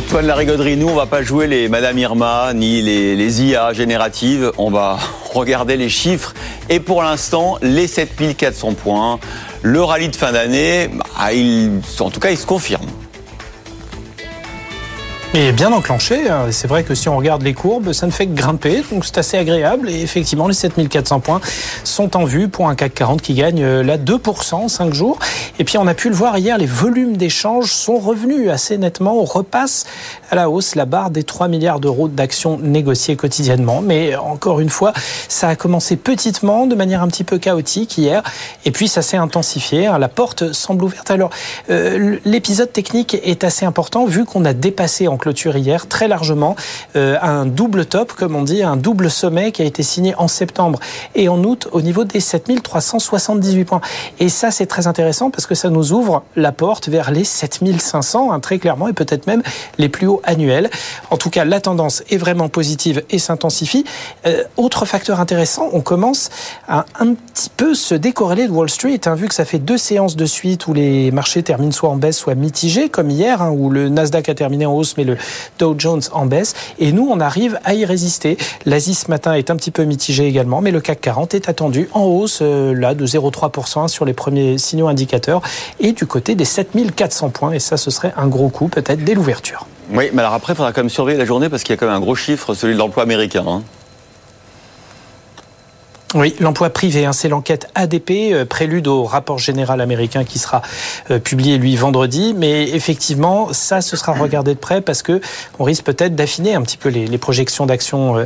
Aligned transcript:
Antoine 0.00 0.26
Larigauderie, 0.26 0.78
nous, 0.78 0.88
on 0.88 0.94
va 0.94 1.04
pas 1.04 1.22
jouer 1.22 1.46
les 1.46 1.68
Madame 1.68 1.98
Irma 1.98 2.54
ni 2.54 2.80
les, 2.80 3.42
IA 3.42 3.74
génératives. 3.74 4.50
On 4.56 4.70
va 4.70 4.98
regarder 5.34 5.76
les 5.76 5.90
chiffres. 5.90 6.32
Et 6.70 6.80
pour 6.80 7.02
l'instant, 7.02 7.58
les 7.60 7.86
7400 7.86 8.72
points, 8.72 9.20
le 9.60 9.82
rallye 9.82 10.08
de 10.08 10.16
fin 10.16 10.32
d'année, 10.32 10.88
bah, 10.88 11.04
en 12.00 12.10
tout 12.10 12.18
cas, 12.18 12.30
il 12.30 12.38
se 12.38 12.46
confirme. 12.46 12.86
Et 15.32 15.52
bien 15.52 15.72
enclenché. 15.72 16.28
Hein. 16.28 16.46
C'est 16.50 16.66
vrai 16.66 16.82
que 16.82 16.96
si 16.96 17.08
on 17.08 17.16
regarde 17.16 17.42
les 17.42 17.54
courbes, 17.54 17.92
ça 17.92 18.04
ne 18.06 18.10
fait 18.10 18.26
que 18.26 18.34
grimper. 18.34 18.82
Donc 18.90 19.04
c'est 19.04 19.18
assez 19.18 19.38
agréable. 19.38 19.88
Et 19.88 20.02
effectivement, 20.02 20.48
les 20.48 20.54
7400 20.54 21.20
points 21.20 21.40
sont 21.84 22.16
en 22.16 22.24
vue 22.24 22.48
pour 22.48 22.68
un 22.68 22.74
CAC 22.74 22.94
40 22.94 23.22
qui 23.22 23.34
gagne 23.34 23.62
euh, 23.62 23.84
là 23.84 23.96
2% 23.96 24.54
en 24.54 24.68
5 24.68 24.92
jours. 24.92 25.20
Et 25.60 25.64
puis 25.64 25.78
on 25.78 25.86
a 25.86 25.94
pu 25.94 26.08
le 26.08 26.16
voir 26.16 26.36
hier, 26.36 26.58
les 26.58 26.66
volumes 26.66 27.16
d'échanges 27.16 27.70
sont 27.70 27.98
revenus 27.98 28.50
assez 28.50 28.76
nettement. 28.76 29.20
On 29.20 29.24
repasse 29.24 29.86
à 30.32 30.34
la 30.34 30.50
hausse 30.50 30.74
la 30.74 30.84
barre 30.84 31.10
des 31.10 31.22
3 31.22 31.46
milliards 31.46 31.78
d'euros 31.78 32.08
d'actions 32.08 32.58
négociées 32.58 33.14
quotidiennement. 33.14 33.82
Mais 33.82 34.16
encore 34.16 34.58
une 34.58 34.68
fois, 34.68 34.92
ça 35.28 35.46
a 35.46 35.54
commencé 35.54 35.94
petitement, 35.94 36.66
de 36.66 36.74
manière 36.74 37.04
un 37.04 37.08
petit 37.08 37.24
peu 37.24 37.38
chaotique 37.38 37.98
hier. 37.98 38.24
Et 38.64 38.72
puis 38.72 38.88
ça 38.88 39.00
s'est 39.00 39.16
intensifié. 39.16 39.86
Hein. 39.86 39.98
La 39.98 40.08
porte 40.08 40.52
semble 40.52 40.82
ouverte. 40.82 41.08
Alors 41.12 41.30
euh, 41.70 42.16
l'épisode 42.24 42.72
technique 42.72 43.16
est 43.22 43.44
assez 43.44 43.64
important 43.64 44.06
vu 44.06 44.24
qu'on 44.24 44.44
a 44.44 44.54
dépassé 44.54 45.06
en 45.06 45.19
clôture 45.20 45.56
hier 45.56 45.86
très 45.86 46.08
largement 46.08 46.56
euh, 46.96 47.16
un 47.22 47.46
double 47.46 47.86
top, 47.86 48.12
comme 48.12 48.34
on 48.34 48.42
dit, 48.42 48.62
un 48.62 48.76
double 48.76 49.10
sommet 49.10 49.52
qui 49.52 49.62
a 49.62 49.64
été 49.64 49.82
signé 49.82 50.14
en 50.16 50.28
septembre 50.28 50.80
et 51.14 51.28
en 51.28 51.42
août 51.44 51.68
au 51.72 51.82
niveau 51.82 52.04
des 52.04 52.20
7378 52.20 53.64
points. 53.64 53.80
Et 54.18 54.28
ça, 54.28 54.50
c'est 54.50 54.66
très 54.66 54.86
intéressant 54.86 55.30
parce 55.30 55.46
que 55.46 55.54
ça 55.54 55.70
nous 55.70 55.92
ouvre 55.92 56.24
la 56.36 56.52
porte 56.52 56.88
vers 56.88 57.10
les 57.10 57.24
7500, 57.24 58.32
hein, 58.32 58.40
très 58.40 58.58
clairement, 58.58 58.88
et 58.88 58.92
peut-être 58.92 59.26
même 59.26 59.42
les 59.78 59.88
plus 59.88 60.06
hauts 60.06 60.22
annuels. 60.24 60.70
En 61.10 61.16
tout 61.16 61.30
cas, 61.30 61.44
la 61.44 61.60
tendance 61.60 62.02
est 62.10 62.16
vraiment 62.16 62.48
positive 62.48 63.02
et 63.10 63.18
s'intensifie. 63.18 63.84
Euh, 64.26 64.44
autre 64.56 64.84
facteur 64.84 65.20
intéressant, 65.20 65.68
on 65.72 65.80
commence 65.80 66.30
à 66.68 66.86
un 66.98 67.14
petit 67.14 67.50
peu 67.56 67.74
se 67.74 67.94
décorréler 67.94 68.46
de 68.46 68.52
Wall 68.52 68.70
Street, 68.70 69.00
hein, 69.06 69.14
vu 69.14 69.28
que 69.28 69.34
ça 69.34 69.44
fait 69.44 69.58
deux 69.58 69.78
séances 69.78 70.16
de 70.16 70.26
suite 70.26 70.66
où 70.66 70.72
les 70.72 71.10
marchés 71.10 71.42
terminent 71.42 71.72
soit 71.72 71.90
en 71.90 71.96
baisse, 71.96 72.18
soit 72.18 72.34
mitigés, 72.34 72.88
comme 72.88 73.10
hier, 73.10 73.42
hein, 73.42 73.50
où 73.50 73.70
le 73.70 73.88
Nasdaq 73.88 74.28
a 74.28 74.34
terminé 74.34 74.66
en 74.66 74.74
hausse, 74.74 74.96
mais 74.96 75.04
le 75.04 75.09
Dow 75.58 75.74
Jones 75.78 76.02
en 76.12 76.26
baisse. 76.26 76.54
Et 76.78 76.92
nous, 76.92 77.08
on 77.10 77.20
arrive 77.20 77.58
à 77.64 77.74
y 77.74 77.84
résister. 77.84 78.36
L'Asie 78.66 78.94
ce 78.94 79.10
matin 79.10 79.34
est 79.34 79.50
un 79.50 79.56
petit 79.56 79.70
peu 79.70 79.84
mitigée 79.84 80.26
également, 80.26 80.60
mais 80.60 80.70
le 80.70 80.80
CAC 80.80 81.00
40 81.00 81.34
est 81.34 81.48
attendu 81.48 81.88
en 81.92 82.02
hausse 82.02 82.40
euh, 82.42 82.74
là 82.74 82.94
de 82.94 83.06
0,3% 83.06 83.88
sur 83.88 84.04
les 84.04 84.12
premiers 84.12 84.58
signaux 84.58 84.88
indicateurs 84.88 85.42
et 85.78 85.92
du 85.92 86.06
côté 86.06 86.34
des 86.34 86.44
7400 86.44 87.30
points. 87.30 87.52
Et 87.52 87.58
ça, 87.58 87.76
ce 87.76 87.90
serait 87.90 88.12
un 88.16 88.26
gros 88.26 88.48
coup 88.48 88.68
peut-être 88.68 89.04
dès 89.04 89.14
l'ouverture. 89.14 89.66
Oui, 89.92 90.10
mais 90.12 90.20
alors 90.20 90.34
après, 90.34 90.52
il 90.52 90.56
faudra 90.56 90.72
quand 90.72 90.82
même 90.82 90.90
surveiller 90.90 91.18
la 91.18 91.24
journée 91.24 91.48
parce 91.48 91.62
qu'il 91.62 91.72
y 91.72 91.76
a 91.76 91.76
quand 91.76 91.86
même 91.86 91.96
un 91.96 92.00
gros 92.00 92.14
chiffre, 92.14 92.54
celui 92.54 92.74
de 92.74 92.78
l'emploi 92.78 93.02
américain. 93.02 93.44
Hein. 93.46 93.62
Oui, 96.16 96.34
l'emploi 96.40 96.70
privé, 96.70 97.06
hein, 97.06 97.12
c'est 97.12 97.28
l'enquête 97.28 97.70
ADP, 97.76 98.32
euh, 98.32 98.44
prélude 98.44 98.88
au 98.88 99.04
rapport 99.04 99.38
général 99.38 99.80
américain 99.80 100.24
qui 100.24 100.40
sera 100.40 100.60
euh, 101.12 101.20
publié 101.20 101.56
lui 101.56 101.76
vendredi. 101.76 102.34
Mais 102.36 102.68
effectivement, 102.70 103.52
ça, 103.52 103.80
ce 103.80 103.96
sera 103.96 104.12
regardé 104.12 104.54
de 104.54 104.58
près 104.58 104.80
parce 104.80 105.02
que 105.02 105.20
on 105.60 105.64
risque 105.64 105.84
peut-être 105.84 106.16
d'affiner 106.16 106.56
un 106.56 106.62
petit 106.62 106.78
peu 106.78 106.88
les, 106.88 107.18
projections 107.18 107.64
d'action 107.64 108.16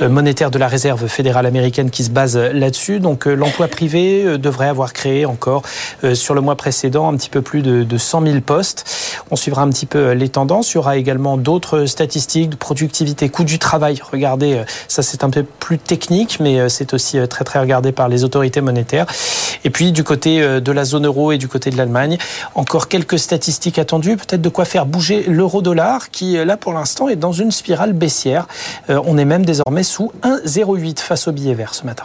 euh, 0.00 0.08
monétaire 0.08 0.50
de 0.50 0.58
la 0.58 0.68
réserve 0.68 1.06
fédérale 1.06 1.44
américaine 1.44 1.90
qui 1.90 2.04
se 2.04 2.08
base 2.08 2.34
là-dessus. 2.34 2.98
Donc, 2.98 3.26
l'emploi 3.26 3.68
privé 3.68 4.38
devrait 4.38 4.68
avoir 4.68 4.94
créé 4.94 5.26
encore 5.26 5.62
sur 6.14 6.34
le 6.34 6.40
mois 6.40 6.56
précédent 6.56 7.12
un 7.12 7.16
petit 7.16 7.28
peu 7.28 7.42
plus 7.42 7.60
de, 7.60 7.82
de 7.82 7.98
100 7.98 8.22
000 8.22 8.40
postes. 8.40 8.88
On 9.30 9.36
suivra 9.36 9.62
un 9.62 9.68
petit 9.68 9.86
peu 9.86 10.12
les 10.12 10.30
tendances. 10.30 10.72
Il 10.72 10.76
y 10.76 10.78
aura 10.78 10.96
également 10.96 11.36
d'autres 11.36 11.84
statistiques 11.84 12.50
de 12.50 12.56
productivité, 12.56 13.28
coût 13.28 13.44
du 13.44 13.58
travail. 13.58 14.00
Regardez, 14.12 14.62
ça 14.88 15.02
c'est 15.02 15.24
un 15.24 15.30
peu 15.30 15.42
plus 15.42 15.78
technique, 15.78 16.38
mais 16.40 16.68
c'est 16.68 16.94
aussi 16.94 17.18
très 17.33 17.33
très 17.42 17.58
regardé 17.58 17.90
par 17.90 18.08
les 18.08 18.22
autorités 18.22 18.60
monétaires. 18.60 19.06
Et 19.64 19.70
puis 19.70 19.92
du 19.92 20.04
côté 20.04 20.42
euh, 20.42 20.60
de 20.60 20.72
la 20.72 20.84
zone 20.84 21.06
euro 21.06 21.32
et 21.32 21.38
du 21.38 21.48
côté 21.48 21.70
de 21.70 21.76
l'Allemagne, 21.76 22.18
encore 22.54 22.88
quelques 22.88 23.18
statistiques 23.18 23.78
attendues, 23.78 24.16
peut-être 24.16 24.42
de 24.42 24.48
quoi 24.48 24.66
faire 24.66 24.84
bouger 24.84 25.24
l'euro-dollar 25.26 26.10
qui 26.10 26.36
euh, 26.36 26.44
là 26.44 26.56
pour 26.56 26.74
l'instant 26.74 27.08
est 27.08 27.16
dans 27.16 27.32
une 27.32 27.50
spirale 27.50 27.94
baissière. 27.94 28.46
Euh, 28.90 29.00
on 29.06 29.16
est 29.16 29.24
même 29.24 29.46
désormais 29.46 29.82
sous 29.82 30.12
1,08 30.22 31.00
face 31.00 31.28
au 31.28 31.32
billet 31.32 31.54
vert 31.54 31.74
ce 31.74 31.84
matin. 31.86 32.02